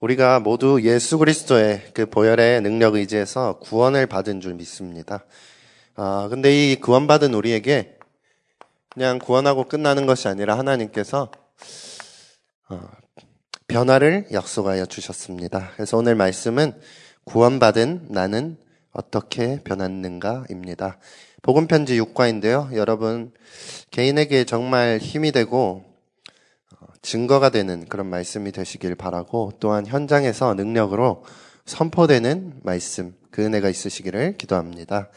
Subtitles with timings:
[0.00, 5.24] 우리가 모두 예수 그리스도의 그 보혈의 능력 의지해서 구원을 받은 줄 믿습니다.
[5.94, 7.96] 아, 근데 이 구원받은 우리에게
[8.90, 11.30] 그냥 구원하고 끝나는 것이 아니라 하나님께서
[12.68, 12.80] 어,
[13.68, 15.70] 변화를 약속하여 주셨습니다.
[15.74, 16.78] 그래서 오늘 말씀은
[17.24, 18.58] 구원받은 나는
[18.92, 20.98] 어떻게 변했는가입니다.
[21.40, 22.74] 복음편지 6과인데요.
[22.74, 23.32] 여러분,
[23.90, 25.85] 개인에게 정말 힘이 되고
[27.02, 31.24] 증거가 되는 그런 말씀이 되시길 바라고 또한 현장에서 능력으로
[31.64, 35.10] 선포되는 말씀, 그 은혜가 있으시기를 기도합니다.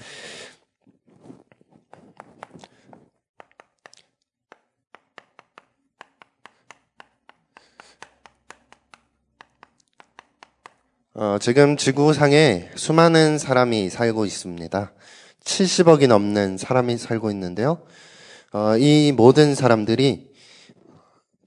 [11.21, 14.93] 어, 지금 지구상에 수많은 사람이 살고 있습니다.
[15.43, 17.81] 70억이 넘는 사람이 살고 있는데요.
[18.53, 20.28] 어, 이 모든 사람들이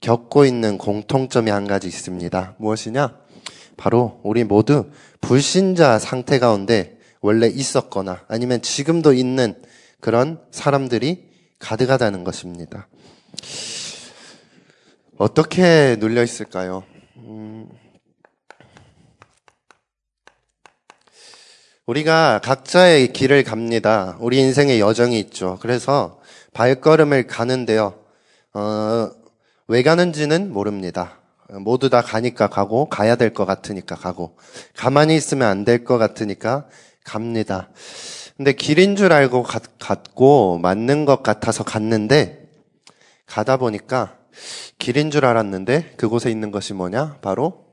[0.03, 2.55] 겪고 있는 공통점이 한 가지 있습니다.
[2.57, 3.17] 무엇이냐?
[3.77, 9.55] 바로 우리 모두 불신자 상태 가운데 원래 있었거나 아니면 지금도 있는
[10.01, 12.89] 그런 사람들이 가득하다는 것입니다.
[15.17, 16.83] 어떻게 눌려 있을까요?
[17.15, 17.69] 음,
[21.85, 24.17] 우리가 각자의 길을 갑니다.
[24.19, 25.57] 우리 인생의 여정이 있죠.
[25.61, 26.19] 그래서
[26.51, 28.03] 발걸음을 가는데요.
[28.53, 29.22] 어,
[29.67, 31.19] 왜 가는지는 모릅니다.
[31.49, 34.37] 모두 다 가니까 가고, 가야 될 것 같으니까 가고,
[34.75, 36.67] 가만히 있으면 안 될 것 같으니까
[37.03, 37.69] 갑니다.
[38.37, 39.43] 근데 길인 줄 알고
[39.79, 42.49] 갔고, 맞는 것 같아서 갔는데,
[43.25, 44.17] 가다 보니까
[44.79, 47.17] 길인 줄 알았는데, 그곳에 있는 것이 뭐냐?
[47.21, 47.65] 바로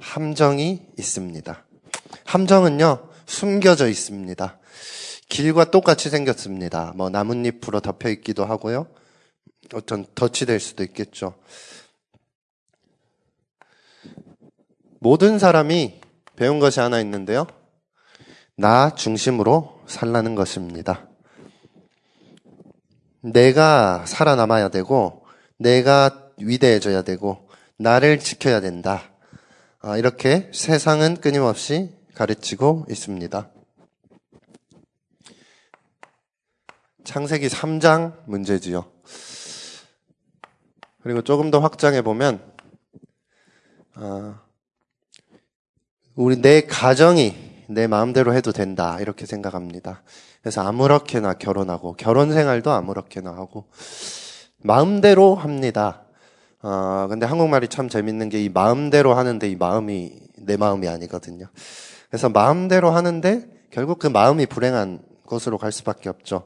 [0.00, 1.64] 함정이 있습니다.
[2.24, 4.58] 함정은요, 숨겨져 있습니다.
[5.28, 6.92] 길과 똑같이 생겼습니다.
[6.96, 8.86] 뭐 나뭇잎으로 덮여 있기도 하고요.
[9.74, 11.34] 어떤 덫이 될 수도 있겠죠.
[15.00, 16.00] 모든 사람이
[16.36, 17.46] 배운 것이 하나 있는데요.
[18.56, 21.08] 나 중심으로 살라는 것입니다.
[23.20, 25.24] 내가 살아남아야 되고,
[25.58, 29.10] 내가 위대해져야 되고, 나를 지켜야 된다.
[29.80, 33.50] 아, 이렇게 세상은 끊임없이 가르치고 있습니다.
[37.04, 38.90] 창세기 3장 문제지요.
[41.08, 42.38] 그리고 조금 더 확장해 보면
[43.96, 44.34] 어,
[46.14, 50.02] 우리 내 가정이 내 마음대로 해도 된다 이렇게 생각합니다.
[50.42, 53.70] 그래서 아무렇게나 결혼하고 결혼 생활도 아무렇게나 하고
[54.58, 56.02] 마음대로 합니다.
[56.60, 61.46] 어, 근데 한국말이 참 재밌는 게 이 마음대로 하는데 이 마음이 내 마음이 아니거든요.
[62.10, 66.44] 그래서 마음대로 하는데 결국 그 마음이 불행한 것으로 갈 수밖에 없죠.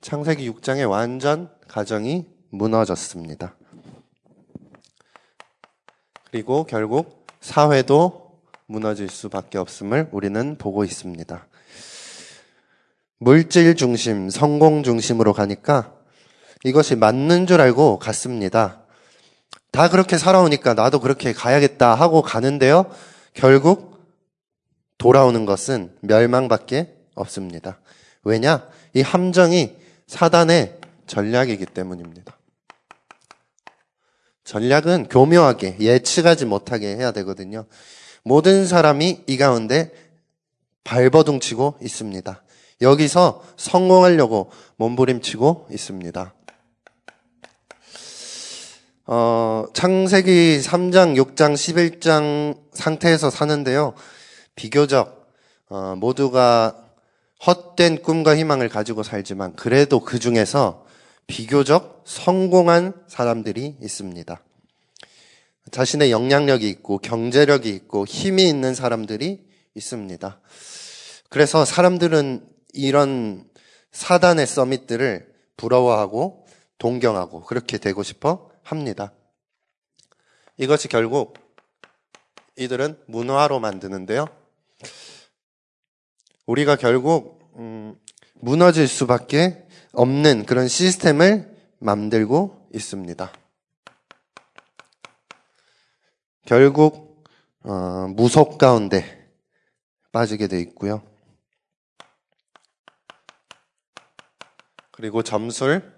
[0.00, 3.54] 창세기 6장에 완전 가정이 무너졌습니다.
[6.30, 11.46] 그리고 결국 사회도 무너질 수밖에 없음을 우리는 보고 있습니다.
[13.18, 15.94] 물질 중심, 성공 중심으로 가니까
[16.64, 18.82] 이것이 맞는 줄 알고 갔습니다.
[19.70, 22.90] 다 그렇게 살아오니까 나도 그렇게 가야겠다 하고 가는데요.
[23.32, 23.94] 결국
[24.98, 27.80] 돌아오는 것은 멸망밖에 없습니다.
[28.22, 28.66] 왜냐?
[28.94, 29.76] 이 함정이
[30.06, 32.36] 사단의 전략이기 때문입니다.
[34.44, 37.64] 전략은 교묘하게 예측하지 못하게 해야 되거든요.
[38.22, 39.90] 모든 사람이 이 가운데
[40.84, 42.42] 발버둥치고 있습니다.
[42.82, 46.34] 여기서 성공하려고 몸부림치고 있습니다.
[49.06, 53.94] 어, 창세기 3장, 6장, 11장 상태에서 사는데요.
[54.56, 55.30] 비교적
[55.68, 56.76] 어, 모두가
[57.46, 60.83] 헛된 꿈과 희망을 가지고 살지만 그래도 그 중에서
[61.26, 64.42] 비교적 성공한 사람들이 있습니다.
[65.70, 70.40] 자신의 영향력이 있고 경제력이 있고 힘이 있는 사람들이 있습니다.
[71.30, 73.48] 그래서 사람들은 이런
[73.92, 76.46] 사단의 서밋들을 부러워하고
[76.78, 79.12] 동경하고 그렇게 되고 싶어 합니다.
[80.58, 81.38] 이것이 결국
[82.56, 84.26] 이들은 문화로 만드는데요.
[86.46, 87.98] 우리가 결국 음,
[88.34, 89.63] 무너질 수밖에
[89.94, 93.32] 없는 그런 시스템을 만들고 있습니다.
[96.46, 97.24] 결국
[97.62, 99.30] 어, 무속 가운데
[100.12, 101.02] 빠지게 돼 있고요.
[104.90, 105.92] 그리고 점술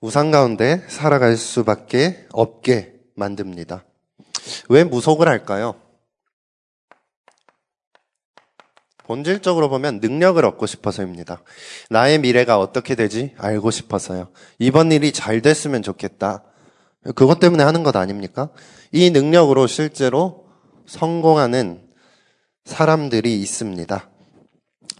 [0.00, 3.84] 우상 가운데 살아갈 수밖에 없게 만듭니다.
[4.68, 5.80] 왜 무속을 할까요?
[9.04, 11.42] 본질적으로 보면 능력을 얻고 싶어서입니다.
[11.90, 13.34] 나의 미래가 어떻게 되지?
[13.38, 14.28] 알고 싶어서요.
[14.58, 16.42] 이번 일이 잘 됐으면 좋겠다.
[17.14, 18.48] 그것 때문에 하는 것 아닙니까?
[18.92, 20.46] 이 능력으로 실제로
[20.86, 21.82] 성공하는
[22.64, 24.10] 사람들이 있습니다.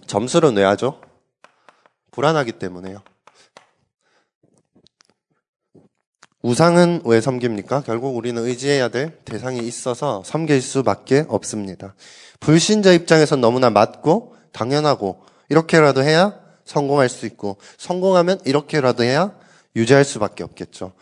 [0.06, 1.00] 점수를 내야죠.
[2.10, 3.02] 불안하기 때문에요.
[6.44, 7.84] 우상은 왜 섬깁니까?
[7.86, 11.94] 결국 우리는 의지해야 될 대상이 있어서 섬길 수밖에 없습니다.
[12.38, 19.32] 불신자 입장에선 너무나 맞고 당연하고 이렇게라도 해야 성공할 수 있고 성공하면 이렇게라도 해야
[19.74, 20.92] 유지할 수밖에 없겠죠.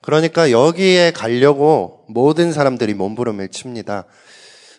[0.00, 4.04] 그러니까 여기에 가려고 모든 사람들이 몸부림을 칩니다.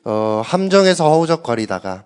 [0.05, 2.05] 어, 함정에서 허우적거리다가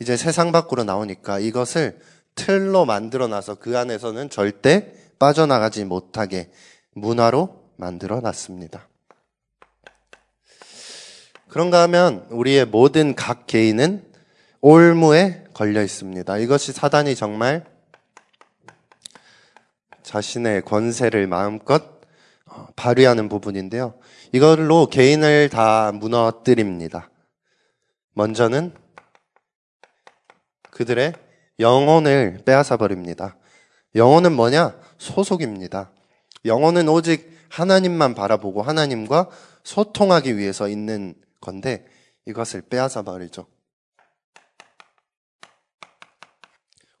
[0.00, 1.98] 이제 세상 밖으로 나오니까 이것을
[2.34, 6.50] 틀로 만들어 놔서 그 안에서는 절대 빠져나가지 못하게
[6.94, 8.88] 문화로 만들어 놨습니다.
[11.48, 14.04] 그런가 하면 우리의 모든 각 개인은
[14.60, 16.38] 올무에 걸려 있습니다.
[16.38, 17.64] 이것이 사단이 정말
[20.02, 22.00] 자신의 권세를 마음껏
[22.46, 23.94] 어, 발휘하는 부분인데요.
[24.32, 27.10] 이걸로 개인을 다 무너뜨립니다.
[28.14, 28.74] 먼저는
[30.70, 31.12] 그들의
[31.58, 33.36] 영혼을 빼앗아 버립니다.
[33.94, 34.78] 영혼은 뭐냐?
[34.98, 35.90] 소속입니다.
[36.44, 39.28] 영혼은 오직 하나님만 바라보고 하나님과
[39.64, 41.86] 소통하기 위해서 있는 건데
[42.26, 43.46] 이것을 빼앗아 버리죠.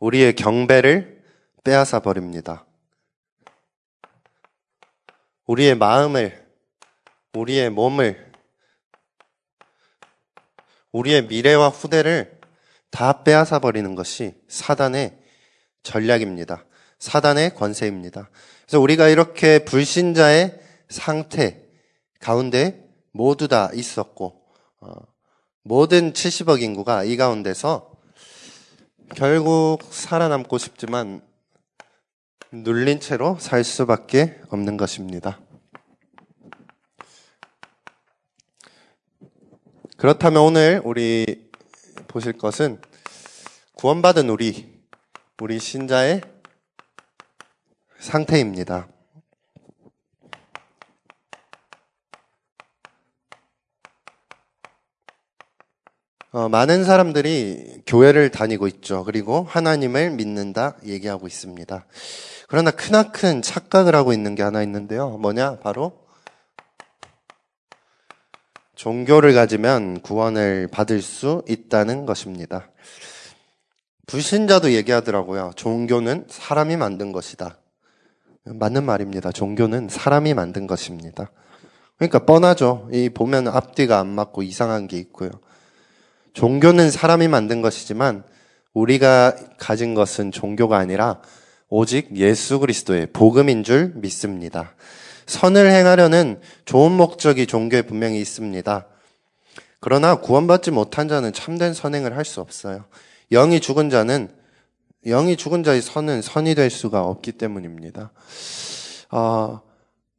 [0.00, 1.22] 우리의 경배를
[1.62, 2.66] 빼앗아 버립니다.
[5.46, 6.46] 우리의 마음을,
[7.34, 8.32] 우리의 몸을,
[10.92, 12.40] 우리의 미래와 후대를
[12.90, 15.18] 다 빼앗아 버리는 것이 사단의
[15.82, 16.64] 전략입니다.
[17.00, 18.30] 사단의 권세입니다.
[18.66, 21.64] 그래서 우리가 이렇게 불신자의 상태
[22.20, 24.40] 가운데 모두 다 있었고
[24.80, 24.92] 어,
[25.62, 27.90] 모든 70억 인구가 이 가운데서
[29.16, 31.22] 결국 살아남고 싶지만
[32.52, 35.40] 눌린 채로 살 수밖에 없는 것입니다.
[39.96, 41.50] 그렇다면 오늘 우리
[42.08, 42.80] 보실 것은
[43.74, 44.72] 구원받은 우리,
[45.40, 46.22] 우리 신자의
[48.00, 48.88] 상태입니다.
[56.32, 59.04] 어, 많은 사람들이 교회를 다니고 있죠.
[59.04, 61.86] 그리고 하나님을 믿는다 얘기하고 있습니다.
[62.48, 65.10] 그러나 크나큰 착각을 하고 있는 게 하나 있는데요.
[65.18, 65.58] 뭐냐?
[65.58, 66.06] 바로
[68.76, 72.70] 종교를 가지면 구원을 받을 수 있다는 것입니다.
[74.06, 75.52] 불신자도 얘기하더라고요.
[75.54, 77.59] 종교는 사람이 만든 것이다.
[78.44, 79.32] 맞는 말입니다.
[79.32, 81.30] 종교는 사람이 만든 것입니다.
[81.96, 82.88] 그러니까 뻔하죠.
[82.92, 85.30] 이 보면 앞뒤가 안 맞고 이상한 게 있고요.
[86.32, 88.22] 종교는 사람이 만든 것이지만
[88.72, 91.20] 우리가 가진 것은 종교가 아니라
[91.68, 94.74] 오직 예수 그리스도의 복음인 줄 믿습니다.
[95.26, 98.86] 선을 행하려는 좋은 목적이 종교에 분명히 있습니다.
[99.80, 102.84] 그러나 구원받지 못한 자는 참된 선행을 할 수 없어요.
[103.30, 104.28] 영이 죽은 자는
[105.06, 108.12] 영이 죽은 자의 선은 선이 될 수가 없기 때문입니다.
[109.10, 109.60] 어,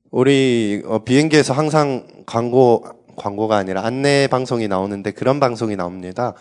[0.09, 2.83] 우리 어, 비행기에서 항상 광고
[3.15, 6.33] 광고가 아니라 안내 방송이 나오는데 그런 방송이 나옵니다.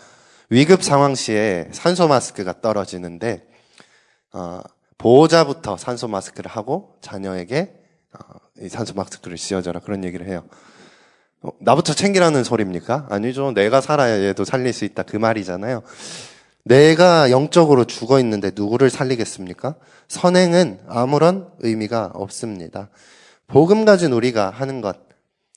[0.49, 3.47] 위급 상황 시에 산소 마스크가 떨어지는데
[4.33, 4.61] 어,
[4.97, 7.73] 보호자부터 산소 마스크를 하고 자녀에게
[8.13, 10.43] 어, 이 산소 마스크를 씌워줘라 그런 얘기를 해요.
[11.41, 13.07] 어, 나부터 챙기라는 소리입니까?
[13.11, 13.51] 아니죠.
[13.51, 15.83] 내가 살아야 얘도 살릴 수 있다 그 말이잖아요.
[16.63, 19.75] 내가 영적으로 죽어 있는데 누구를 살리겠습니까?
[20.07, 22.89] 선행은 아무런 의미가 없습니다.
[23.47, 24.97] 복음 가진 우리가 하는 것,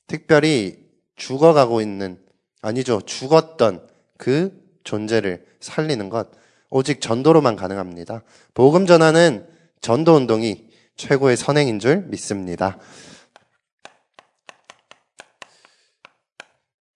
[0.07, 0.79] 특별히
[1.17, 2.19] 죽어가고 있는,
[2.63, 3.01] 아니죠.
[3.05, 4.53] 죽었던 그
[4.85, 6.29] 존재를 살리는 것,
[6.71, 8.23] 오직 전도로만 가능합니다.
[8.53, 9.47] 복음 전하는
[9.81, 10.65] 전도 운동이
[10.97, 12.79] 최고의 선행인 줄 믿습니다.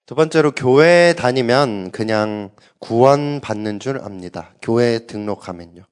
[0.09, 4.55] 두 번째로 교회 다니면 그냥 구원 받는 줄 압니다.
[4.62, 5.85] 교회 등록하면요.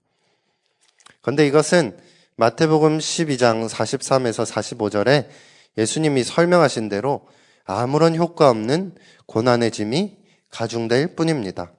[1.20, 1.94] 그런데 이것은
[2.36, 5.28] 마태복음 12장 43에서 45절에
[5.76, 7.28] 예수님이 설명하신 대로
[7.66, 8.94] 아무런 효과 없는
[9.26, 10.16] 고난의 짐이
[10.48, 11.72] 가중될 뿐입니다.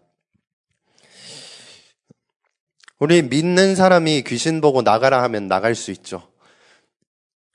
[3.00, 6.22] 우리 믿는 사람이 귀신 보고 나가라 하면 나갈 수 있죠.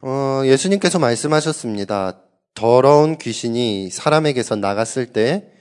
[0.00, 2.31] 어, 예수님께서 말씀하셨습니다.
[2.54, 5.52] 더러운 귀신이 사람에게서 나갔을 때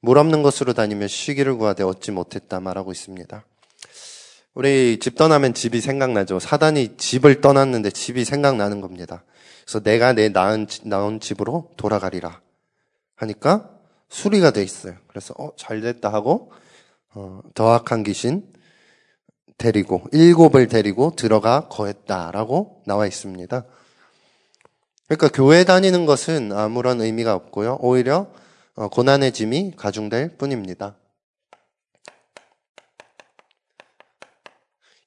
[0.00, 3.44] 물 없는 곳으로 다니며 쉬기를 구하되 얻지 못했다 말하고 있습니다.
[4.54, 6.38] 우리 집 떠나면 집이 생각나죠.
[6.38, 9.24] 사단이 집을 떠났는데 집이 생각나는 겁니다.
[9.64, 12.40] 그래서 내가 내 낳은, 낳은 집으로 돌아가리라.
[13.16, 13.70] 하니까
[14.08, 14.94] 수리가 돼 있어요.
[15.08, 16.52] 그래서, 어, 잘 됐다 하고,
[17.14, 18.46] 어, 더 악한 귀신,
[19.58, 23.64] 데리고 일곱을 데리고 들어가 거했다라고 나와 있습니다.
[25.08, 27.78] 그러니까 교회 다니는 것은 아무런 의미가 없고요.
[27.80, 28.30] 오히려
[28.74, 30.96] 어, 고난의 짐이 가중될 뿐입니다.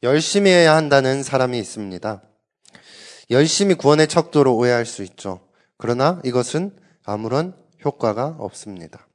[0.03, 2.23] 열심히 해야 한다는 사람이 있습니다.
[3.29, 5.47] 열심히 구원의 척도로 오해할 수 있죠.
[5.77, 7.55] 그러나 이것은 아무런
[7.85, 9.07] 효과가 없습니다.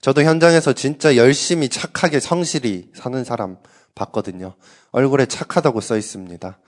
[0.00, 3.58] 저도 현장에서 진짜 열심히 착하게 성실히 사는 사람
[3.94, 4.56] 봤거든요.
[4.90, 6.58] 얼굴에 착하다고 써 있습니다.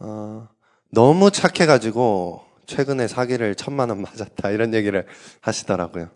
[0.00, 0.48] 어,
[0.94, 5.06] 너무 착해가지고 최근에 사기를 천만 원 맞았다 이런 얘기를
[5.40, 6.08] 하시더라고요.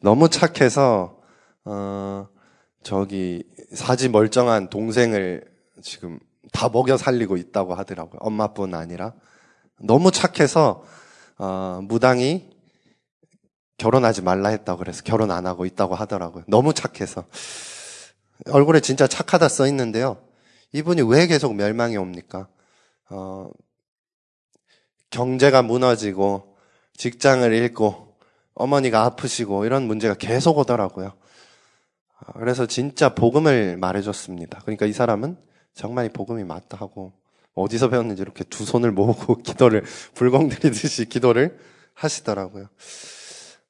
[0.00, 1.18] 너무 착해서
[1.64, 2.28] 어,
[2.82, 5.44] 저기 사지 멀쩡한 동생을
[5.82, 6.18] 지금
[6.52, 8.18] 다 먹여 살리고 있다고 하더라고요.
[8.20, 9.14] 엄마뿐 아니라
[9.80, 10.84] 너무 착해서
[11.38, 12.50] 어, 무당이
[13.78, 16.44] 결혼하지 말라 했다고 그래서 결혼 안 하고 있다고 하더라고요.
[16.48, 17.24] 너무 착해서.
[18.50, 20.18] 얼굴에 진짜 착하다 써 있는데요.
[20.72, 22.48] 이분이 왜 계속 멸망이 옵니까?
[23.10, 23.48] 어,
[25.16, 26.58] 경제가 무너지고
[26.94, 28.18] 직장을 잃고
[28.54, 31.06] 어머니가 아프시고 이런 문제가 계속 오더라고요.
[31.06, 34.60] 어, 그래서 진짜 복음을 말해줬습니다.
[34.60, 35.38] 그러니까 이 사람은
[35.72, 37.14] 정말 이 복음이 맞다 하고
[37.54, 41.58] 어디서 배웠는지 이렇게 두 손을 모으고 기도를 불공 들이듯이 기도를
[41.94, 42.68] 하시더라고요.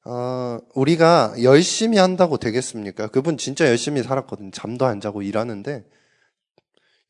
[0.03, 3.07] 어, 우리가 열심히 한다고 되겠습니까?
[3.07, 4.51] 그분 진짜 열심히 살았거든요.
[4.51, 5.85] 잠도 안 자고 일하는데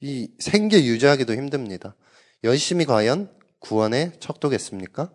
[0.01, 1.95] 이 생계 유지하기도 힘듭니다.
[2.43, 5.11] 열심히 과연 구원에 척도겠습니까?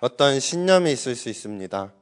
[0.00, 1.92] 어떤 신념이 있을 수 있습니다.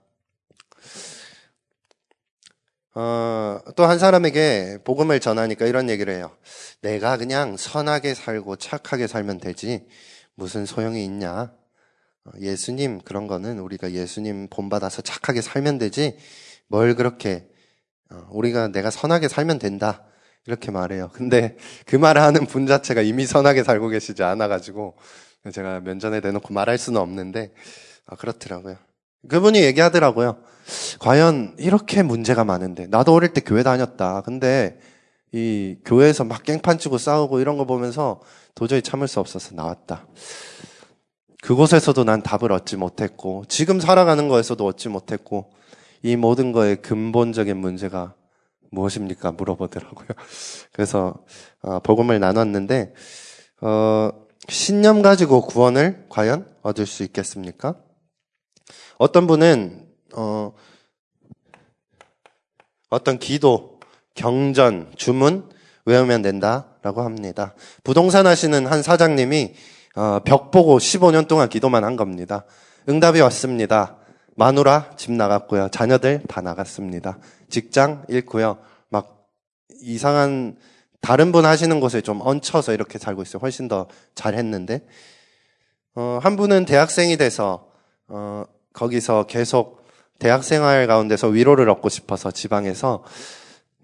[2.94, 6.36] 어, 또 한 사람에게 복음을 전하니까 이런 얘기를 해요.
[6.82, 9.86] 내가 그냥 선하게 살고 착하게 살면 되지.
[10.34, 11.54] 무슨 소용이 있냐.
[12.24, 16.16] 어, 예수님 그런 거는 우리가 예수님 본받아서 착하게 살면 되지
[16.68, 17.48] 뭘 그렇게
[18.10, 20.04] 어, 우리가 내가 선하게 살면 된다
[20.46, 21.10] 이렇게 말해요.
[21.12, 21.56] 근데
[21.86, 24.96] 그 말을 하는 분 자체가 이미 선하게 살고 계시지 않아가지고
[25.52, 27.52] 제가 면전에 대놓고 말할 수는 없는데
[28.06, 28.76] 아, 그렇더라고요.
[29.28, 30.38] 그분이 얘기하더라고요.
[30.98, 34.22] 과연 이렇게 문제가 많은데 나도 어릴 때 교회 다녔다.
[34.22, 34.78] 근데
[35.32, 38.20] 이 교회에서 막 깽판 치고 싸우고 이런 거 보면서
[38.54, 40.06] 도저히 참을 수 없어서 나왔다.
[41.42, 45.50] 그곳에서도 난 답을 얻지 못했고, 지금 살아가는 거에서도 얻지 못했고,
[46.02, 48.14] 이 모든 거의 근본적인 문제가
[48.72, 49.32] 무엇입니까?
[49.32, 50.08] 물어보더라고요.
[50.72, 51.14] 그래서,
[51.60, 52.92] 어, 복음을 나눴는데,
[53.60, 54.10] 어,
[54.48, 57.76] 신념 가지고 구원을 과연 얻을 수 있겠습니까?
[58.98, 60.52] 어떤 분은, 어,
[62.90, 63.78] 어떤 기도,
[64.14, 65.48] 경전, 주문
[65.84, 67.54] 외우면 된다라고 합니다.
[67.84, 69.54] 부동산 하시는 한 사장님이
[69.94, 72.44] 어, 벽 보고 15년 동안 기도만 한 겁니다.
[72.88, 73.96] 응답이 왔습니다.
[74.36, 75.68] 마누라 집 나갔고요.
[75.68, 77.18] 자녀들 다 나갔습니다.
[77.52, 78.58] 직장 잃고요.
[78.88, 79.28] 막
[79.82, 80.56] 이상한
[81.00, 83.40] 다른 분 하시는 곳에 좀 얹혀서 이렇게 살고 있어요.
[83.40, 84.86] 훨씬 더 잘했는데
[85.94, 87.68] 어, 한 분은 대학생이 돼서
[88.08, 89.84] 어, 거기서 계속
[90.18, 93.04] 대학생활 가운데서 위로를 얻고 싶어서 지방에서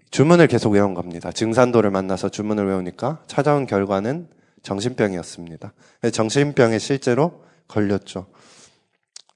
[0.09, 1.31] 주문을 계속 외운 겁니다.
[1.31, 4.27] 증산도를 만나서 주문을 외우니까 찾아온 결과는
[4.63, 5.73] 정신병이었습니다.
[6.11, 8.27] 정신병에 실제로 걸렸죠.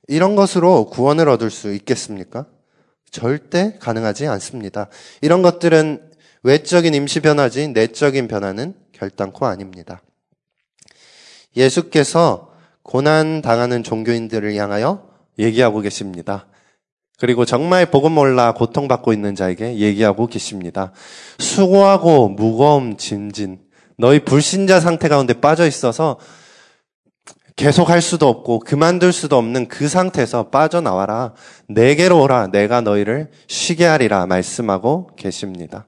[0.08, 2.48] 이런 것으로 구원을 얻을 수 있겠습니까?
[3.14, 4.90] 절대 가능하지 않습니다.
[5.22, 10.02] 이런 것들은 외적인 임시 변화지 내적인 변화는 결단코 아닙니다.
[11.56, 12.52] 예수께서
[12.82, 15.08] 고난 당하는 종교인들을 향하여
[15.40, 16.48] 얘기하고 계십니다.
[17.20, 20.92] 그리고 정말 복음 몰라 고통받고 있는 자에게 얘기하고 계십니다.
[21.38, 23.60] 수고하고 무거움 진진
[23.98, 26.20] 너희 불신자 상태 가운데 빠져 있어서
[27.56, 31.34] 계속 할 수도 없고 그만둘 수도 없는 그 상태에서 빠져나와라.
[31.68, 32.48] 내게로 오라.
[32.48, 34.26] 내가 너희를 쉬게 하리라.
[34.26, 35.86] 말씀하고 계십니다.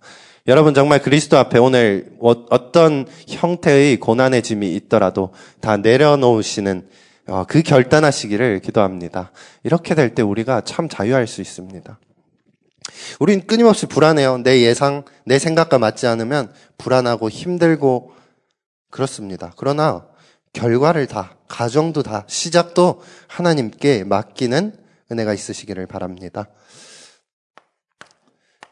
[0.47, 6.87] 여러분 정말 그리스도 앞에 오늘 어, 어떤 형태의 고난의 짐이 있더라도 다 내려놓으시는
[7.27, 9.31] 어, 그 결단하시기를 기도합니다.
[9.63, 11.99] 이렇게 될 때 우리가 참 자유할 수 있습니다.
[13.19, 14.37] 우린 끊임없이 불안해요.
[14.43, 18.11] 내 예상, 내 생각과 맞지 않으면 불안하고 힘들고
[18.91, 19.51] 그렇습니다.
[19.57, 20.05] 그러나
[20.55, 24.75] 결과를 다, 가정도 다, 시작도 하나님께 맡기는
[25.11, 26.47] 은혜가 있으시기를 바랍니다.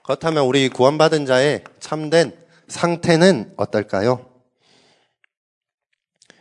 [0.04, 2.36] 그렇다면 우리 구원받은 자의 참된
[2.68, 4.26] 상태는 어떨까요?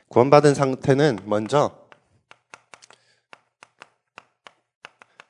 [0.09, 1.83] 구원받은 상태는 먼저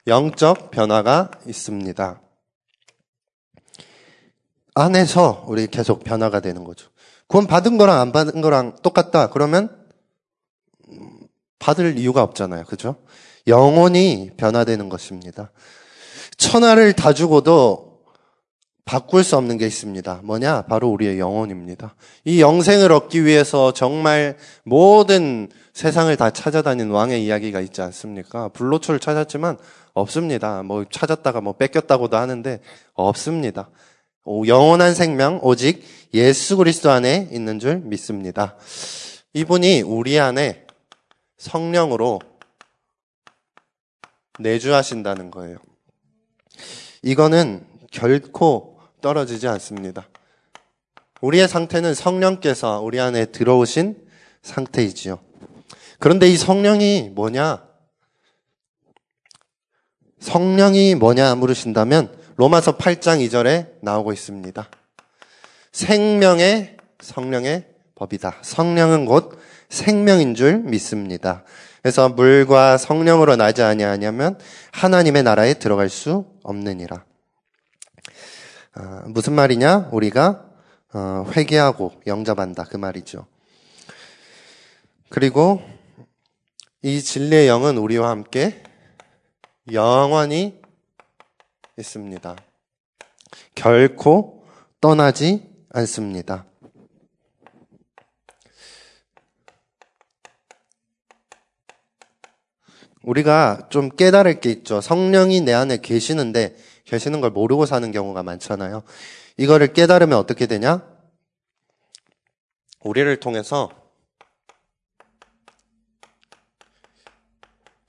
[0.07, 2.21] 영적 변화가 있습니다.
[4.75, 6.91] 안에서 우리 계속 변화가 되는 거죠.
[7.29, 9.31] 구원 받은 거랑 안 받은 거랑 똑같다.
[9.31, 9.82] 그러면
[11.63, 12.65] 받을 이유가 없잖아요.
[12.65, 12.97] 그죠?
[13.47, 15.53] 영혼이 변화되는 것입니다.
[16.37, 18.01] 천하를 다 주고도
[18.85, 20.23] 바꿀 수 없는 게 있습니다.
[20.25, 20.63] 뭐냐?
[20.63, 21.95] 바로 우리의 영혼입니다.
[22.25, 28.49] 이 영생을 얻기 위해서 정말 모든 세상을 다 찾아다닌 왕의 이야기가 있지 않습니까?
[28.49, 29.57] 불로초를 찾았지만
[29.95, 30.65] 없습니다.
[30.65, 32.61] 뭐 찾았다가 뭐 뺏겼다고도 하는데
[32.95, 33.71] 없습니다.
[34.49, 38.57] 영원한 생명 오직 예수 그리스도 안에 있는 줄 믿습니다.
[39.33, 40.67] 이분이 우리 안에
[41.43, 42.21] 성령으로
[44.39, 45.59] 내주하신다는 거예요.
[47.03, 50.09] 이거는 결코 떨어지지 않습니다.
[51.21, 54.07] 우리의 상태는 성령께서 우리 안에 들어오신
[54.43, 55.19] 상태이지요.
[55.99, 57.67] 그런데 이 성령이 뭐냐?
[60.21, 64.69] 성령이 뭐냐 물으신다면 로마서 8장 2절에 나오고 있습니다.
[65.73, 68.39] 생명의 성령의 법이다.
[68.43, 69.41] 성령은 곧
[69.73, 71.45] 생명인 줄 믿습니다.
[71.81, 74.39] 그래서 물과 성령으로 나지 아니하냐면
[74.73, 77.05] 하나님의 나라에 들어갈 수 없느니라.
[78.75, 79.89] 아, 무슨 말이냐?
[79.91, 80.45] 우리가
[80.93, 83.27] 어, 회개하고 영접한다 그 말이죠.
[85.09, 85.63] 그리고
[86.83, 88.63] 이 진리의 영은 우리와 함께
[89.73, 90.61] 영원히
[91.79, 92.37] 있습니다.
[93.55, 94.45] 결코
[94.83, 96.45] 떠나지 않습니다.
[103.03, 104.81] 우리가 좀 깨달을 게 있죠.
[104.81, 108.83] 성령이 내 안에 계시는데 계시는 걸 모르고 사는 경우가 많잖아요.
[109.37, 110.87] 이거를 깨달으면 어떻게 되냐?
[112.81, 113.71] 우리를 통해서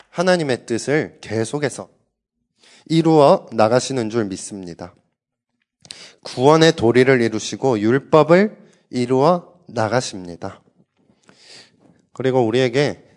[0.10, 1.90] 하나님의 뜻을 계속해서
[2.86, 4.94] 이루어 나가시는 줄 믿습니다.
[6.24, 8.58] 구원의 도리를 이루시고 율법을
[8.92, 10.62] 이루어 나가십니다.
[12.14, 13.13] 그리고 우리에게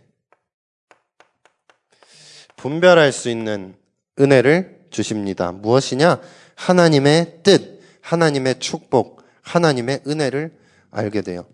[2.67, 3.77] 분별할 수 있는
[4.19, 5.53] 은혜를 주십니다.
[5.53, 6.21] 무엇이냐?
[6.57, 10.53] 하나님의 뜻, 하나님의 축복, 하나님의 은혜를
[10.91, 11.45] 알게 돼요.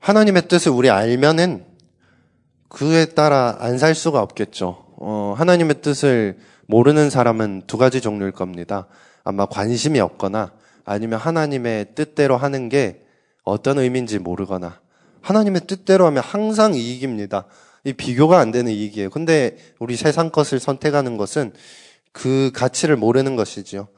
[0.00, 1.64] 하나님의 뜻을 우리 알면은
[2.68, 4.84] 그에 따라 안 살 수가 없겠죠.
[4.96, 8.88] 어, 하나님의 뜻을 모르는 사람은 두 가지 종류일 겁니다.
[9.22, 10.52] 아마 관심이 없거나
[10.84, 13.04] 아니면 하나님의 뜻대로 하는 게
[13.44, 14.80] 어떤 의미인지 모르거나
[15.20, 17.46] 하나님의 뜻대로 하면 항상 이익입니다.
[17.84, 19.10] 이 비교가 안 되는 이익이에요.
[19.10, 21.52] 근데 우리 세상 것을 선택하는 것은
[22.12, 23.88] 그 가치를 모르는 것이지요.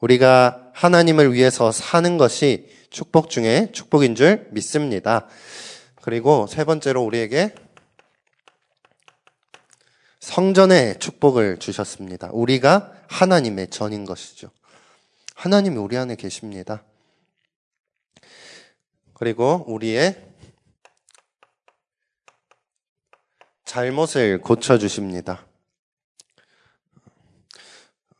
[0.00, 5.26] 우리가 하나님을 위해서 사는 것이 축복 중에 축복인 줄 믿습니다.
[6.00, 7.54] 그리고 세 번째로 우리에게
[10.20, 12.30] 성전의 축복을 주셨습니다.
[12.32, 14.50] 우리가 하나님의 전인 것이죠.
[15.34, 16.84] 하나님이 우리 안에 계십니다.
[19.14, 20.31] 그리고 우리의
[23.72, 25.46] 잘못을 고쳐주십니다.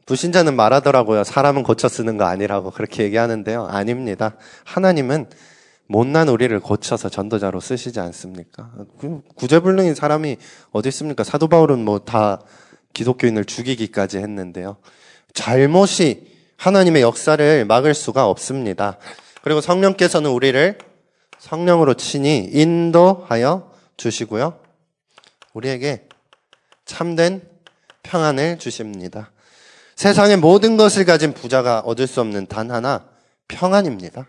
[0.06, 1.24] 부신자는 말하더라고요.
[1.24, 3.66] 사람은 고쳐 쓰는 거 아니라고 그렇게 얘기하는데요.
[3.66, 4.36] 아닙니다.
[4.64, 5.28] 하나님은
[5.88, 8.70] 못난 우리를 고쳐서 전도자로 쓰시지 않습니까?
[8.98, 10.38] 그 구제불능인 사람이
[10.70, 11.22] 어디 있습니까?
[11.22, 12.40] 사도 바울은 뭐 다
[12.94, 14.78] 기독교인을 죽이기까지 했는데요.
[15.34, 18.96] 잘못이 하나님의 역사를 막을 수가 없습니다.
[19.42, 20.78] 그리고 성령께서는 우리를
[21.38, 24.61] 성령으로 친히 인도하여 주시고요.
[25.54, 26.08] 우리에게
[26.84, 27.42] 참된
[28.02, 29.30] 평안을 주십니다.
[29.96, 33.08] 세상의 모든 것을 가진 부자가 얻을 수 없는 단 하나
[33.48, 34.26] 평안입니다.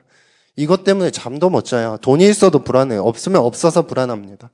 [0.55, 1.97] 이것 때문에 잠도 못 자요.
[2.01, 3.03] 돈이 있어도 불안해요.
[3.03, 4.51] 없으면 없어서 불안합니다.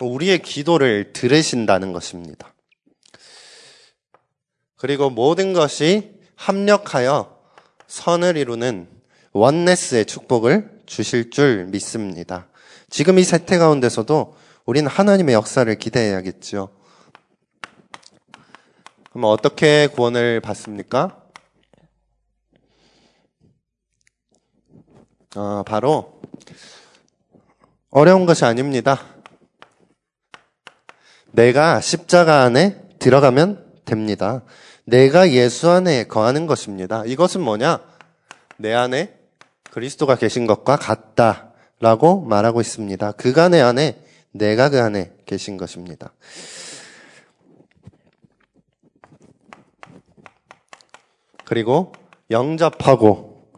[0.00, 2.54] 우리의 기도를 들으신다는 것입니다.
[4.76, 7.38] 그리고 모든 것이 합력하여
[7.86, 8.88] 선을 이루는
[9.32, 12.49] 원네스의 축복을 주실 줄 믿습니다.
[12.90, 16.70] 지금 이 세태 가운데서도 우리는 하나님의 역사를 기대해야겠죠.
[19.10, 21.16] 그럼 어떻게 구원을 받습니까?
[25.36, 26.20] 어, 바로
[27.90, 29.00] 어려운 것이 아닙니다.
[31.30, 34.42] 내가 십자가 안에 들어가면 됩니다.
[34.84, 37.04] 내가 예수 안에 거하는 것입니다.
[37.06, 37.80] 이것은 뭐냐?
[38.56, 39.16] 내 안에
[39.70, 41.49] 그리스도가 계신 것과 같다.
[41.80, 43.12] 라고 말하고 있습니다.
[43.12, 46.12] 그간의 안에, 내가 그 안에 계신 것입니다.
[51.44, 51.92] 그리고
[52.30, 53.50] 영접하고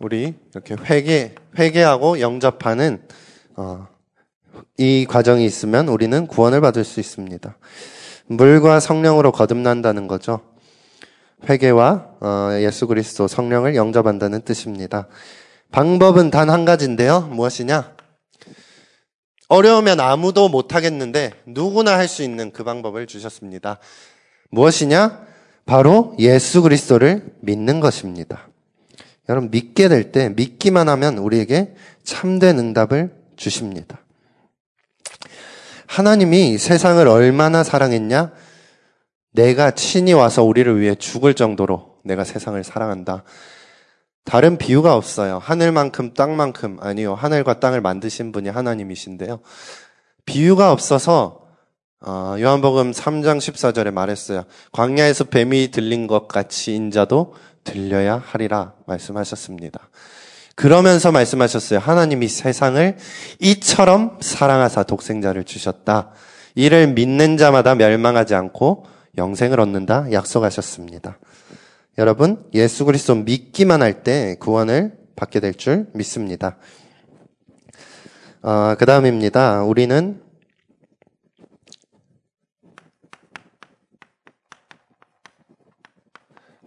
[0.00, 3.06] 우리 이렇게 회개, 회개하고 영접하는
[3.56, 3.86] 어,
[4.78, 7.56] 이 과정이 있으면 우리는 구원을 받을 수 있습니다.
[8.26, 10.40] 물과 성령으로 거듭난다는 거죠.
[11.48, 15.08] 회개와 어, 예수 그리스도 성령을 영접한다는 뜻입니다.
[15.72, 17.20] 방법은 단 한 가지인데요.
[17.22, 17.94] 무엇이냐?
[19.48, 23.78] 어려우면 아무도 못하겠는데 누구나 할 수 있는 그 방법을 주셨습니다.
[24.50, 25.26] 무엇이냐?
[25.66, 28.48] 바로 예수 그리스도를 믿는 것입니다.
[29.28, 34.00] 여러분 믿게 될 때 믿기만 하면 우리에게 참된 응답을 주십니다.
[35.86, 38.32] 하나님이 세상을 얼마나 사랑했냐?
[39.32, 43.24] 내가 친히 와서 우리를 위해 죽을 정도로 내가 세상을 사랑한다.
[44.24, 45.38] 다른 비유가 없어요.
[45.42, 47.14] 하늘만큼 땅만큼 아니요.
[47.14, 49.40] 하늘과 땅을 만드신 분이 하나님이신데요.
[50.24, 51.40] 비유가 없어서
[52.02, 54.44] 어, 요한복음 3장 14절에 말했어요.
[54.72, 59.90] 광야에서 뱀이 들린 것 같이 인자도 들려야 하리라 말씀하셨습니다.
[60.54, 61.78] 그러면서 말씀하셨어요.
[61.78, 62.96] 하나님이 세상을
[63.40, 66.10] 이처럼 사랑하사 독생자를 주셨다.
[66.54, 68.86] 이를 믿는 자마다 멸망하지 않고
[69.18, 71.18] 영생을 얻는다 약속하셨습니다.
[71.98, 76.56] 여러분, 예수 그리스도 믿기만 할 때 구원을 받게 될 줄 믿습니다.
[78.42, 79.62] 어, 그 다음입니다.
[79.64, 80.22] 우리는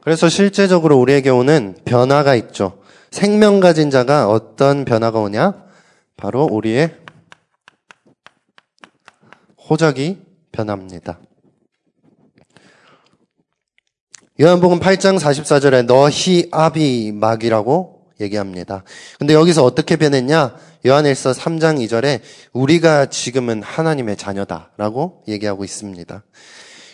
[0.01, 2.81] 그래서 실제적으로 우리에게 오는 변화가 있죠.
[3.09, 5.63] 생명 가진 자가 어떤 변화가 오냐?
[6.17, 6.97] 바로 우리의
[9.69, 11.19] 호적이 변합니다.
[14.41, 18.83] 요한복음 8장 44절에 너희 아비 막이라고 얘기합니다.
[19.19, 20.55] 근데 여기서 어떻게 변했냐?
[20.87, 22.19] 요한일서 3장 2절에
[22.51, 26.23] 우리가 지금은 하나님의 자녀다라고 얘기하고 있습니다.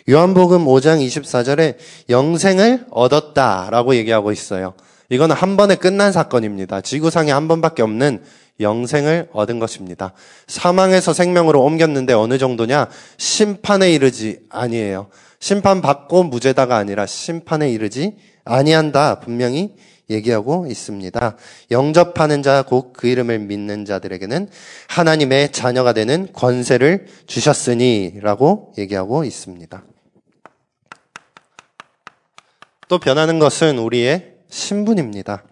[0.10, 1.78] 요한복음 5장 24절에
[2.10, 4.74] 영생을 얻었다라고 얘기하고 있어요.
[5.08, 6.82] 이거는 한 번에 끝난 사건입니다.
[6.82, 8.22] 지구상에 한 번밖에 없는
[8.60, 10.12] 영생을 얻은 것입니다.
[10.48, 12.90] 사망에서 생명으로 옮겼는데 어느 정도냐?
[13.16, 15.08] 심판에 이르지 아니에요.
[15.40, 19.20] 심판받고 무죄다가 아니라 심판에 이르지 아니한다.
[19.20, 19.76] 분명히
[20.10, 21.38] 얘기하고 있습니다.
[21.72, 24.50] 영접하는 자, 곧 그 이름을 믿는 자들에게는
[24.88, 29.84] 하나님의 자녀가 되는 권세를 주셨으니 라고 얘기하고 있습니다.
[32.88, 35.44] 또 변하는 것은 우리의 신분입니다.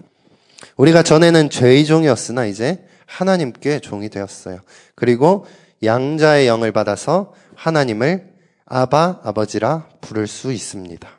[0.75, 4.59] 우리가 전에는 죄의 종이었으나 이제 하나님께 종이 되었어요.
[4.95, 5.45] 그리고
[5.83, 8.36] 양자의 영을 받아서 하나님을
[8.69, 11.09] 아바, 아버지라 부를 수 있습니다.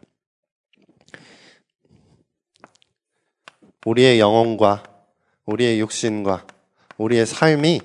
[3.86, 4.82] 우리의 영혼과
[5.46, 6.46] 우리의 육신과
[6.98, 7.80] 우리의 삶이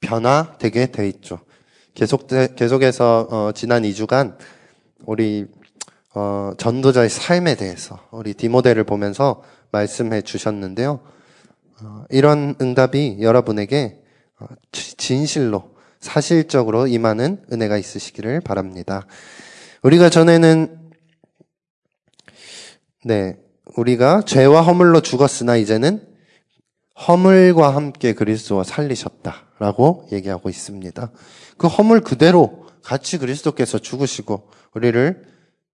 [0.00, 1.40] 변화되게 돼 있죠.
[1.94, 4.36] 계속, 계속해서, 어, 지난 2주간
[5.04, 5.46] 우리,
[6.14, 11.00] 어, 전도자의 삶에 대해서 우리 디모델을 보면서 말씀해 주셨는데요.
[11.82, 14.00] 어, 이런 응답이 여러분에게
[14.38, 15.71] 어, 진실로
[16.02, 19.06] 사실적으로 임하는 은혜가 있으시기를 바랍니다.
[19.82, 20.78] 우리가 전에는
[23.04, 23.36] 네,
[23.76, 26.06] 우리가 죄와 허물로 죽었으나 이제는
[27.08, 31.10] 허물과 함께 그리스도와 살리셨다라고 얘기하고 있습니다.
[31.56, 35.24] 그 허물 그대로 같이 그리스도께서 죽으시고 우리를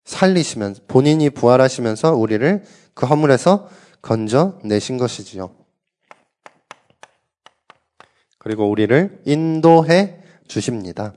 [0.06, 2.64] 살리시면 본인이 부활하시면서 우리를
[2.94, 3.70] 그 허물에서
[4.02, 5.67] 건져 내신 것이지요.
[8.48, 11.14] 그리고 우리를 인도해 주십니다.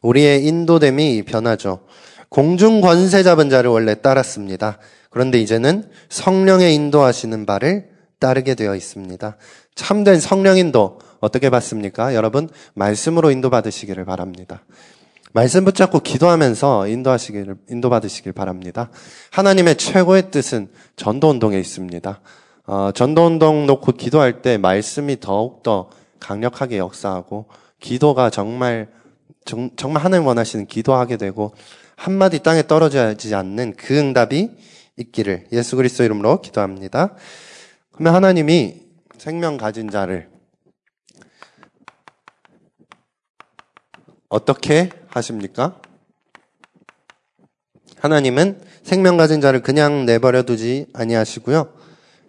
[0.00, 1.88] 우리의 인도됨이 변하죠.
[2.28, 4.78] 공중 권세 잡은 자를 원래 따랐습니다.
[5.10, 9.36] 그런데 이제는 성령의 인도하시는 바를 따르게 되어 있습니다.
[9.74, 12.14] 참된 성령 인도 어떻게 받습니까?
[12.14, 14.62] 여러분 말씀으로 인도 받으시기를 바랍니다.
[15.32, 18.88] 말씀 붙잡고 기도하면서 인도하시기를 인도받으시길 바랍니다.
[19.32, 22.20] 하나님의 최고의 뜻은 전도 운동에 있습니다.
[22.72, 27.46] 어, 전도운동 놓고 기도할 때 말씀이 더욱더 강력하게 역사하고
[27.80, 28.86] 기도가 정말
[29.44, 31.52] 정, 말 하나님 원하시는 기도하게 되고
[31.96, 34.50] 한마디 땅에 떨어지지 않는 그 응답이
[34.96, 37.16] 있기를 예수 그리스도 이름으로 기도합니다.
[37.90, 38.76] 그러면 하나님이
[39.18, 40.28] 생명 가진 자를
[44.28, 45.80] 어떻게 하십니까?
[47.98, 51.79] 하나님은 생명 가진 자를 그냥 내버려 두지 아니하시고요.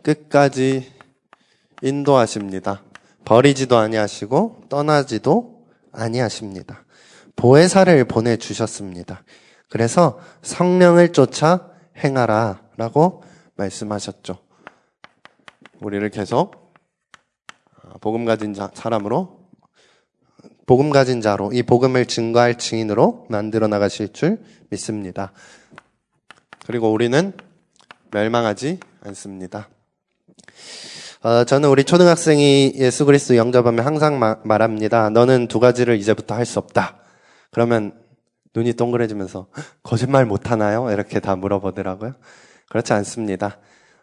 [0.04, 0.92] 끝까지
[1.82, 2.84] 인도하십니다.
[3.26, 6.84] 버리지도 아니하시고 떠나지도 아니하십니다.
[7.36, 9.24] 보혜사를 보내 주셨습니다.
[9.70, 13.24] 그래서 성령을 쫓아 행하라라고
[13.56, 14.38] 말씀하셨죠.
[15.82, 16.74] 우리를 계속
[18.02, 19.42] 복음 가진 자, 사람으로
[20.66, 25.34] 복음 가진 자로 이 복음을 증거할 증인으로 만들어 나가실 줄 믿습니다.
[26.66, 27.34] 그리고 우리는
[28.12, 29.70] 멸망하지 않습니다.
[31.24, 35.10] 어, 저는 우리 초등학생이 예수 그리스도 영접하면 항상 마, 말합니다.
[35.10, 36.98] 너는 두 가지를 이제부터 할 수 없다.
[37.52, 37.94] 그러면
[38.56, 39.48] 눈이 동그래지면서
[39.84, 40.92] 거짓말 못 하나요?
[40.92, 42.14] 이렇게 다 물어보더라고요.
[42.70, 43.60] 그렇지 않습니다.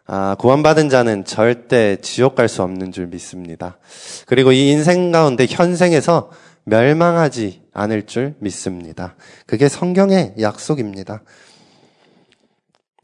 [0.07, 3.77] 아, 구원받은 자는 절대 지옥 갈 수 없는 줄 믿습니다.
[4.25, 6.31] 그리고 이 인생 가운데 현생에서
[6.63, 9.15] 멸망하지 않을 줄 믿습니다.
[9.45, 11.21] 그게 성경의 약속입니다.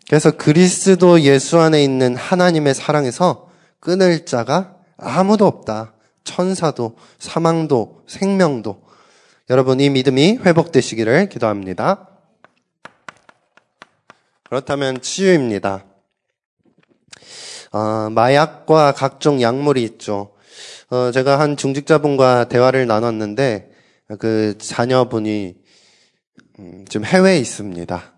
[0.08, 5.94] 그래서 그리스도 예수 안에 있는 하나님의 사랑에서 끊을 자가 아무도 없다.
[6.24, 8.84] 천사도, 사망도, 생명도.
[9.50, 12.10] 여러분, 이 믿음이 회복되시기를 기도합니다.
[14.50, 15.86] 그렇다면 치유입니다.
[17.72, 20.34] 어, 마약과 각종 약물이 있죠.
[20.90, 23.72] 어, 제가 한 중직자분과 대화를 나눴는데
[24.20, 25.56] 그 자녀분이
[26.60, 28.14] 음, 지금 해외에 있습니다.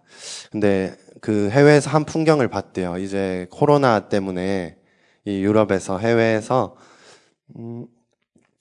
[0.51, 2.97] 근데 그 해외에서 한 풍경을 봤대요.
[2.97, 4.77] 이제 코로나 때문에
[5.25, 6.75] 이 유럽에서 해외에서
[7.57, 7.87] 음,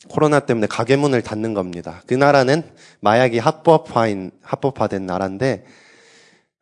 [0.08, 2.02] 코로나 때문에 가게 문을 닫는 겁니다.
[2.06, 2.62] 그 나라는
[3.00, 5.64] 마약이 합법화인 합법화된 나라인데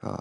[0.03, 0.13] 어,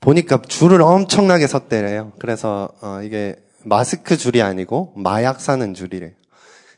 [0.00, 2.12] 보니까 줄을 엄청나게 섰대래요.
[2.18, 6.12] 그래서 어, 이게 마스크 줄이 아니고 마약 사는 줄이래요.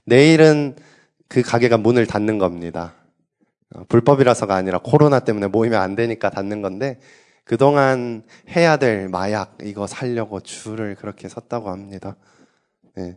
[0.04, 0.76] 내일은
[1.28, 2.94] 그 가게가 문을 닫는 겁니다.
[3.74, 6.98] 어, 불법이라서가 아니라 코로나 때문에 모이면 안 되니까 닫는 건데
[7.48, 12.14] 그동안 해야 될 마약 이거 살려고 줄을 그렇게 섰다고 합니다.
[12.94, 13.16] 네.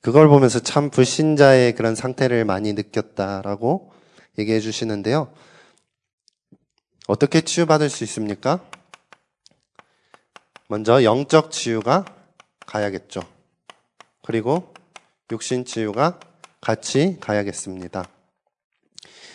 [0.00, 3.90] 그걸 보면서 참 불신자의 그런 상태를 많이 느꼈다라고
[4.38, 5.32] 얘기해 주시는데요.
[7.08, 8.60] 어떻게 치유받을 수 있습니까?
[10.68, 12.04] 먼저 영적 치유가
[12.64, 13.22] 가야겠죠.
[14.22, 14.72] 그리고
[15.32, 16.20] 육신 치유가
[16.60, 18.04] 같이 가야겠습니다.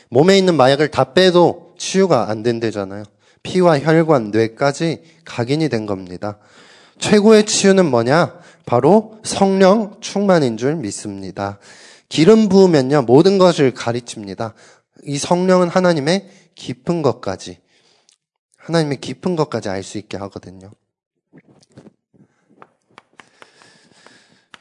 [0.07, 3.03] 몸에 있는 마약을 다 빼도 치유가 안 된대잖아요.
[3.43, 6.39] 피와 혈관, 뇌까지 각인이 된 겁니다.
[6.97, 8.39] 최고의 치유는 뭐냐?
[8.65, 11.59] 바로 성령 충만인 줄 믿습니다.
[12.07, 14.53] 기름 부으면요, 모든 것을 가르칩니다.
[15.03, 17.59] 이 성령은 하나님의 깊은 것까지,
[18.57, 20.71] 하나님의 깊은 것까지 알 수 있게 하거든요.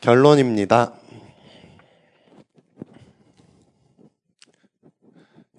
[0.00, 0.94] 결론입니다.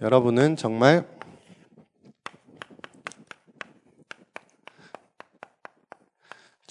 [0.01, 1.07] 여러분은 정말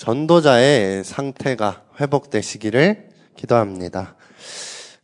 [0.02, 4.16] 전도자의 상태가 회복되시기를 기도합니다.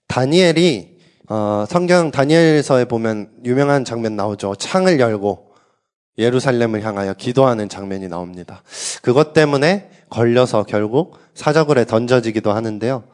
[0.08, 4.56] 다니엘이 어, 성경 다니엘서에 보면 유명한 장면 나오죠.
[4.56, 5.52] 창을 열고
[6.18, 8.64] 예루살렘을 향하여 기도하는 장면이 나옵니다.
[9.00, 13.04] 그것 때문에 걸려서 결국 사자굴에 던져지기도 하는데요.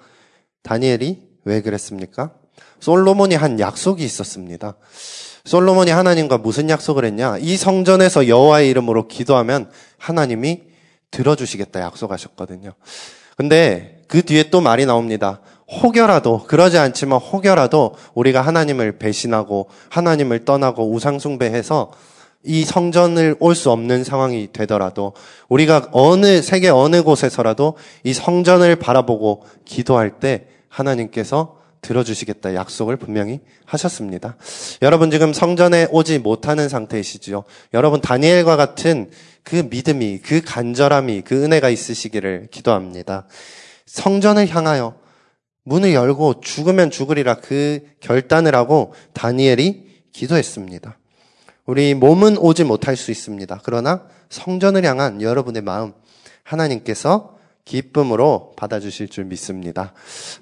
[0.63, 2.33] 다니엘이 왜 그랬습니까?
[2.81, 4.77] 솔로몬이 한 약속이 있었습니다.
[5.45, 7.37] 솔로몬이 하나님과 무슨 약속을 했냐?
[7.41, 10.73] 이 성전에서 여호와의 이름으로 기도하면 하나님이
[11.15, 12.73] 들어주시겠다 약속하셨거든요.
[13.37, 15.41] 근데 그 뒤에 또 말이 나옵니다.
[15.83, 21.93] 혹여라도 그러지 않지만 혹여라도 우리가 하나님을 배신하고 하나님을 떠나고 우상숭배해서
[22.45, 25.15] 이 성전을 올 수 없는 상황이 되더라도
[25.49, 34.37] 우리가 어느 세계 어느 곳에서라도 이 성전을 바라보고 기도할 때 하나님께서 들어주시겠다 약속을 분명히 하셨습니다.
[34.83, 37.45] 여러분 지금 성전에 오지 못하는 상태이시죠.
[37.75, 39.11] 여러분 다니엘과 같은
[39.43, 43.27] 그 믿음이 그 간절함이 그 은혜가 있으시기를 기도합니다.
[43.87, 44.97] 성전을 향하여
[45.65, 50.99] 문을 열고 죽으면 죽으리라 그 결단을 하고 다니엘이 기도했습니다.
[51.67, 53.61] 우리 몸은 오지 못할 수 있습니다.
[53.63, 55.93] 그러나 성전을 향한 여러분의 마음
[56.43, 59.93] 하나님께서 기쁨으로 받아주실 줄 믿습니다.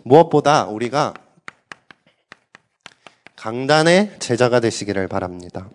[0.03, 1.15] 무엇보다 우리가
[3.43, 5.69] 강단의 제자가 되시기를 바랍니다.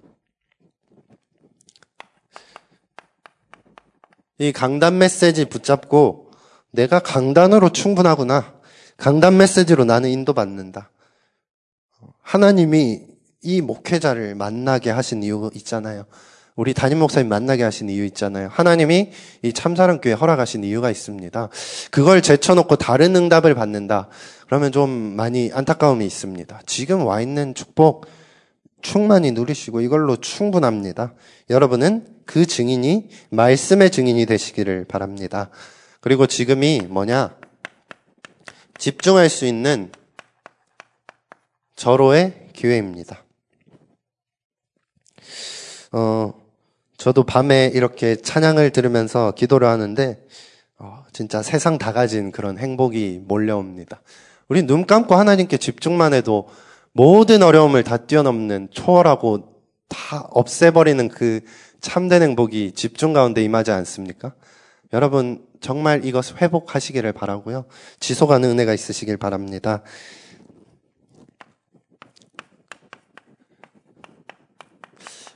[4.38, 6.32] 이 강단 메시지 붙잡고
[6.72, 8.54] 내가 강단으로 충분하구나.
[8.96, 10.92] 강단 메시지로 나는 인도받는다.
[12.22, 13.02] 하나님이
[13.42, 16.06] 이 목회자를 만나게 하신 이유 있잖아요.
[16.56, 18.48] 우리 담임 목사님 만나게 하신 이유 있잖아요.
[18.50, 19.12] 하나님이
[19.44, 21.50] 이 참사랑교회 허락하신 이유가 있습니다.
[21.92, 24.08] 그걸 제쳐놓고 다른 응답을 받는다.
[24.48, 26.62] 그러면 좀 많이 안타까움이 있습니다.
[26.66, 28.06] 지금 와 있는 축복
[28.82, 31.14] 충만히 누리시고 이걸로 충분합니다.
[31.50, 35.50] 여러분은 그 증인이 말씀의 증인이 되시기를 바랍니다.
[36.00, 37.36] 그리고 지금이 뭐냐?
[38.78, 39.92] 집중할 수 있는
[41.76, 43.24] 절호의 기회입니다.
[45.92, 46.34] 어,
[46.98, 50.26] 저도 밤에 이렇게 찬양을 들으면서 기도를 하는데,
[50.78, 54.02] 어, 진짜 세상 다 가진 그런 행복이 몰려옵니다.
[54.50, 56.48] 우리 눈 감고 하나님께 집중만 해도
[56.94, 59.54] 모든 어려움을 다 뛰어넘는 초월하고
[59.90, 61.42] 다 없애버리는 그
[61.80, 64.34] 참된 행복이 집중 가운데 임하지 않습니까?
[64.94, 67.66] 여러분, 정말 이것 회복하시기를 바라고요.
[68.00, 69.84] 지속하는 은혜가 있으시길 바랍니다.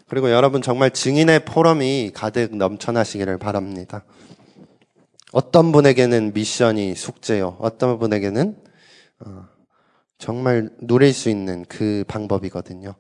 [0.08, 4.04] 그리고 여러분 정말 증인의 포럼이 가득 넘쳐나시기를 바랍니다.
[5.32, 7.56] 어떤 분에게는 미션이 숙제요.
[7.60, 8.58] 어떤 분에게는
[9.26, 9.48] 어,
[10.18, 12.96] 정말 누릴 수 있는 그 방법이거든요.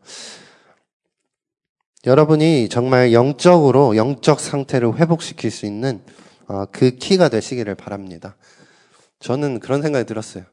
[2.05, 6.01] 여러분이 정말 영적으로 영적 상태를 회복시킬 수 있는
[6.47, 8.36] 어, 그 키가 되시기를 바랍니다.
[9.19, 10.43] 저는 그런 생각이 들었어요.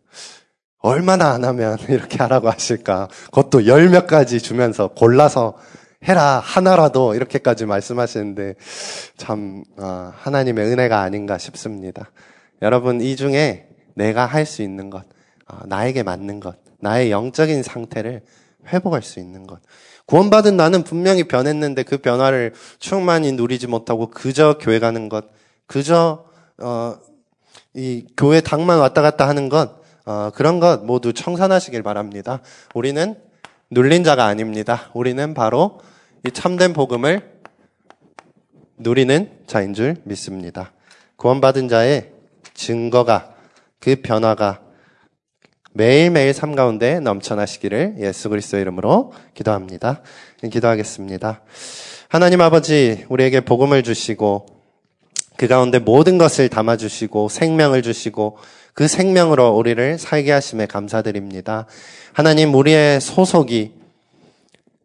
[0.80, 3.08] 얼마나 안 하면 이렇게 하라고 하실까?
[3.26, 5.56] 그것도 열 몇 가지 주면서 골라서
[6.04, 8.54] 해라 하나라도 이렇게까지 말씀하시는데
[9.16, 12.10] 참 어, 하나님의 은혜가 아닌가 싶습니다.
[12.62, 15.17] 여러분 이 중에 내가 할 수 있는 것, 어,
[15.66, 18.22] 나에게 맞는 것, 나의 영적인 상태를
[18.66, 19.60] 회복할 수 있는 것.
[20.06, 25.26] 구원받은 나는 분명히 변했는데 그 변화를 충만히 누리지 못하고 그저 교회 가는 것,
[25.66, 26.24] 그저
[26.58, 26.96] 어,
[27.74, 32.40] 이 교회 당만 왔다 갔다 하는 것, 어, 그런 것 모두 청산하시길 바랍니다.
[32.74, 33.16] 우리는
[33.70, 34.90] 눌린 자가 아닙니다.
[34.94, 35.80] 우리는 바로
[36.26, 37.38] 이 참된 복음을
[38.78, 40.72] 누리는 자인 줄 믿습니다.
[41.16, 42.12] 구원받은 자의
[42.54, 43.34] 증거가
[43.78, 44.62] 그 변화가
[45.72, 50.02] 매일매일 삶 가운데 넘쳐나시기를 예수 그리스도의 이름으로 기도합니다.
[50.50, 51.42] 기도하겠습니다.
[52.08, 54.46] 하나님 아버지 우리에게 복음을 주시고
[55.36, 58.38] 그 가운데 모든 것을 담아 주시고 생명을 주시고
[58.74, 61.66] 그 생명으로 우리를 살게 하심에 감사드립니다.
[62.12, 63.72] 하나님 우리의 소속이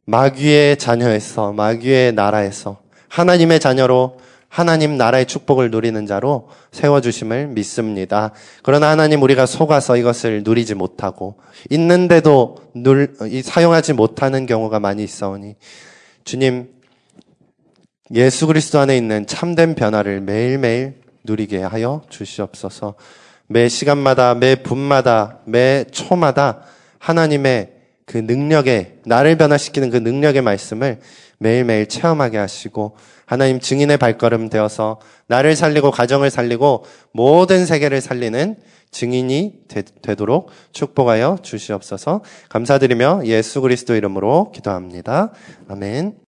[0.06, 4.18] 마귀의 자녀에서 마귀의 나라에서 하나님의 자녀로
[4.54, 8.34] 하나님 나라의 축복을 누리는 자로 세워주심을 믿습니다.
[8.62, 11.38] 그러나 하나님 우리가 속아서 이것을 누리지 못하고
[11.72, 15.56] 있는데도 눌, 사용하지 못하는 경우가 많이 있어오니
[16.24, 16.70] 주님
[18.14, 22.94] 예수 그리스도 안에 있는 참된 변화를 매일매일 누리게 하여 주시옵소서.
[23.48, 26.62] 매 시간마다 매 분마다 매 초마다
[27.00, 27.73] 하나님의
[28.06, 31.00] 그 능력의 나를 변화시키는 그 능력의 말씀을
[31.38, 38.58] 매일매일 체험하게 하시고 하나님 증인의 발걸음 되어서 나를 살리고 가정을 살리고 모든 세계를 살리는
[38.92, 45.32] 증인이 되, 도록 축복하여 주시옵소서 감사드리며 예수 그리스도 이름으로 기도합니다.
[45.68, 46.16] 아멘.